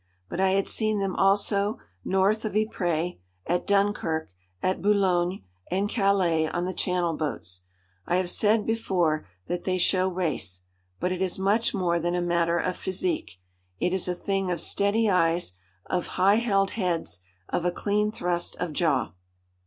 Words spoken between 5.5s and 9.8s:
and Calais, on the Channel boats. I have said before that they